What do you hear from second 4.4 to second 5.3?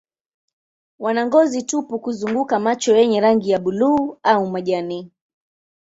majani.